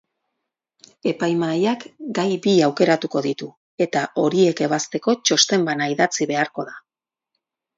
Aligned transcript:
Epaimahaiak 1.09 1.85
gai 2.19 2.25
bi 2.47 2.53
aukeratuko 2.69 3.23
ditu 3.27 3.51
eta 3.87 4.03
horiek 4.23 4.65
ebazteko 4.69 5.17
txosten 5.23 5.69
bana 5.69 5.91
idatzi 5.97 6.29
beharko 6.33 6.67
da. 6.73 6.75